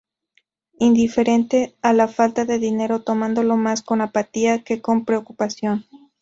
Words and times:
Indiferente 0.79 1.75
a 1.83 1.93
la 1.93 2.07
falta 2.07 2.43
de 2.43 2.57
dinero, 2.57 3.03
tomándolo 3.03 3.55
más 3.55 3.83
con 3.83 4.01
apatía 4.01 4.63
que 4.63 4.81
con 4.81 5.05
preocupación. 5.05 5.85